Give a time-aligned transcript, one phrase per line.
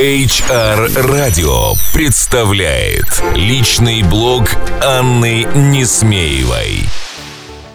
[0.00, 4.44] HR Radio представляет личный блог
[4.82, 6.84] Анны Несмеевой.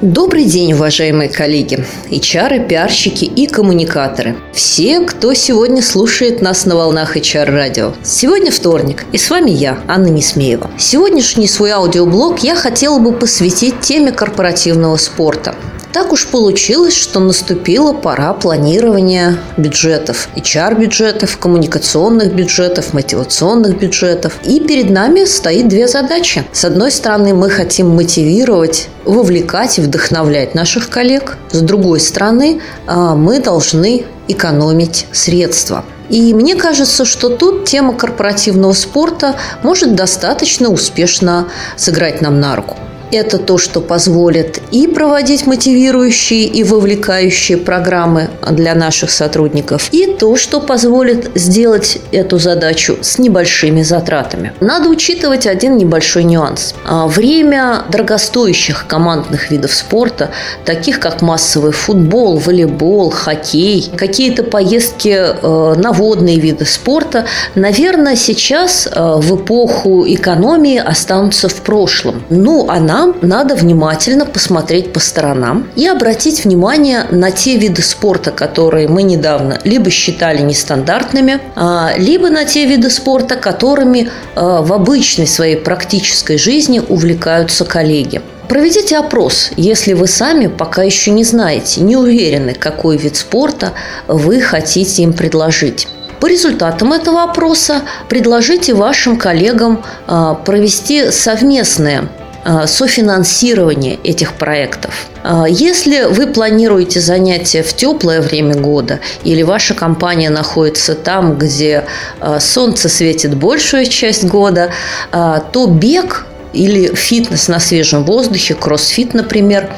[0.00, 4.34] Добрый день, уважаемые коллеги, HR, пиарщики и коммуникаторы.
[4.54, 7.92] Все, кто сегодня слушает нас на волнах HR-радио.
[8.02, 10.70] Сегодня вторник, и с вами я, Анна Несмеева.
[10.78, 15.54] Сегодняшний свой аудиоблог я хотела бы посвятить теме корпоративного спорта.
[15.96, 24.34] Так уж получилось, что наступила пора планирования бюджетов, HR-бюджетов, коммуникационных бюджетов, мотивационных бюджетов.
[24.44, 26.44] И перед нами стоит две задачи.
[26.52, 31.38] С одной стороны, мы хотим мотивировать, вовлекать и вдохновлять наших коллег.
[31.50, 35.82] С другой стороны, а, мы должны экономить средства.
[36.10, 42.76] И мне кажется, что тут тема корпоративного спорта может достаточно успешно сыграть нам на руку.
[43.12, 50.36] Это то, что позволит и проводить мотивирующие и вовлекающие программы для наших сотрудников, и то,
[50.36, 54.52] что позволит сделать эту задачу с небольшими затратами.
[54.60, 56.74] Надо учитывать один небольшой нюанс.
[56.84, 60.30] А, время дорогостоящих командных видов спорта,
[60.64, 68.86] таких как массовый футбол, волейбол, хоккей, какие-то поездки э, на водные виды спорта, наверное, сейчас
[68.86, 72.24] э, в эпоху экономии останутся в прошлом.
[72.30, 78.30] Ну, а нам надо внимательно посмотреть по сторонам и обратить внимание на те виды спорта,
[78.30, 84.72] которые мы недавно либо считали нестандартными, а, либо на те виды спорта, которыми а, в
[84.72, 88.22] обычной своей практической жизни увлекаются коллеги.
[88.48, 93.72] Проведите опрос, если вы сами пока еще не знаете, не уверены, какой вид спорта
[94.06, 95.86] вы хотите им предложить.
[96.18, 102.25] По результатам этого опроса предложите вашим коллегам а, провести совместное Э,
[102.66, 105.06] софинансирование этих проектов.
[105.24, 111.84] Э, если вы планируете занятия в теплое время года или ваша компания находится там, где
[112.20, 114.70] э, солнце светит большую часть года,
[115.10, 119.70] то бег или фитнес на свежем воздухе, кроссфит, например,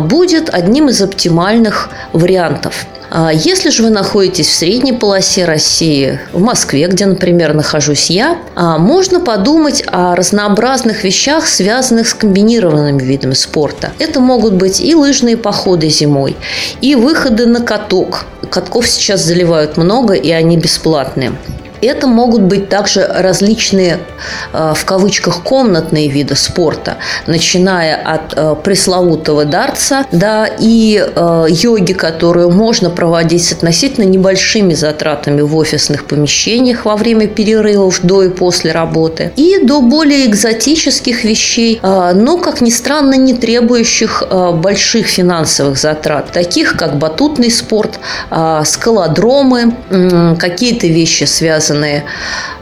[0.00, 6.40] будет одним из оптимальных вариантов– а если же вы находитесь в средней полосе России, в
[6.40, 13.34] Москве, где, например, нахожусь я, а, можно подумать о разнообразных вещах, связанных с комбинированными видами
[13.34, 13.92] спорта.
[14.00, 16.36] Это могут быть и лыжные походы зимой,
[16.80, 18.26] и выходы на каток.
[18.50, 21.34] Катков сейчас заливают много, и они бесплатные.
[21.84, 23.98] Это могут быть также различные,
[24.52, 26.96] э, в кавычках, комнатные виды спорта,
[27.26, 34.74] начиная от э, пресловутого дартса, да, и э, йоги, которую можно проводить с относительно небольшими
[34.74, 41.24] затратами в офисных помещениях во время перерывов до и после работы, и до более экзотических
[41.24, 44.22] вещей, но, как ни странно, не требующих
[44.54, 47.98] больших финансовых затрат, таких как батутный спорт,
[48.64, 49.74] скалодромы,
[50.38, 52.04] какие-то вещи, связанные связанные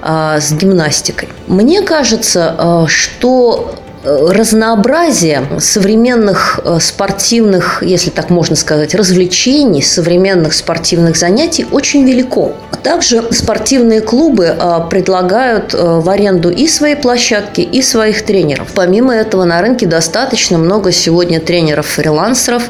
[0.00, 1.28] а, с гимнастикой.
[1.46, 3.74] Мне кажется, а, что
[4.04, 12.52] разнообразие современных э, спортивных, если так можно сказать, развлечений, современных спортивных занятий очень велико.
[12.82, 18.68] Также спортивные клубы э, предлагают э, в аренду и свои площадки, и своих тренеров.
[18.74, 22.64] Помимо этого на рынке достаточно много сегодня тренеров-фрилансеров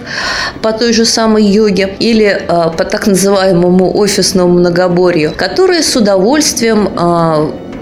[0.60, 6.90] по той же самой йоге или по так называемому офисному многоборью, которые с удовольствием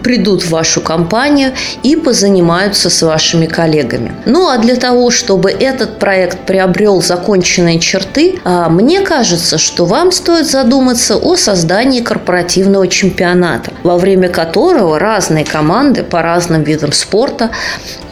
[0.02, 1.52] придут в вашу компанию
[1.82, 4.12] и позанимаются с вашими коллегами.
[4.26, 10.12] Ну а для того, чтобы этот проект приобрел законченные черты, а, мне кажется, что вам
[10.12, 17.50] стоит задуматься о создании корпоративного чемпионата, во время которого разные команды по разным видам спорта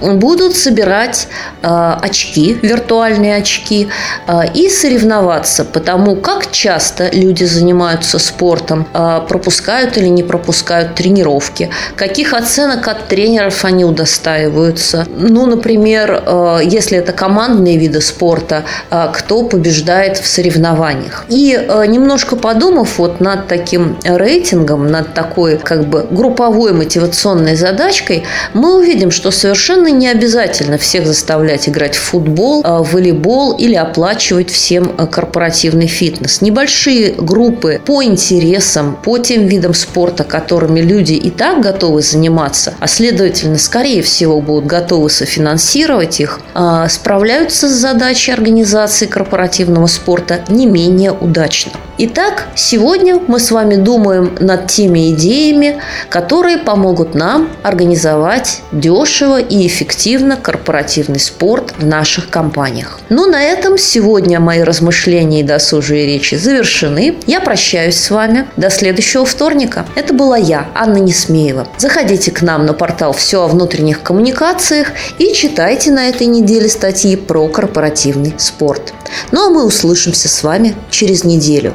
[0.01, 1.29] будут собирать
[1.63, 1.69] э,
[2.03, 3.89] очки, виртуальные очки,
[4.27, 8.87] э, и соревноваться по тому, как часто люди занимаются спортом,
[9.29, 15.07] пропускают или не пропускают тренировки, каких оценок от тренеров они удостаиваются.
[15.17, 21.25] Ну, например, э, если это командные виды спорта, э, кто побеждает в соревнованиях.
[21.29, 28.25] И э, немножко подумав вот над таким рейтингом, над такой как бы групповой мотивационной задачкой,
[28.55, 34.97] мы увидим, что совершенно не обязательно всех заставлять играть в футбол, волейбол или оплачивать всем
[35.07, 36.41] корпоративный фитнес.
[36.41, 42.87] Небольшие группы по интересам, по тем видам спорта, которыми люди и так готовы заниматься, а
[42.87, 50.67] следовательно, скорее всего, будут готовы софинансировать их, э, справляются с задачей организации корпоративного спорта не
[50.67, 51.73] менее удачно.
[52.01, 59.67] Итак, сегодня мы с вами думаем над теми идеями, которые помогут нам организовать дешево и
[59.67, 63.01] эффективно корпоративный спорт в наших компаниях.
[63.09, 67.17] Ну, на этом сегодня мои размышления и досужие речи завершены.
[67.27, 68.47] Я прощаюсь с вами.
[68.57, 69.85] До следующего вторника.
[69.97, 71.67] Это была я, Анна Несмеева.
[71.79, 77.17] Заходите к нам на портал «Все о внутренних коммуникациях» и читайте на этой неделе статьи
[77.17, 78.95] про корпоративный спорт.
[79.33, 81.75] Ну а мы услышимся с вами через неделю.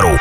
[0.00, 0.17] ру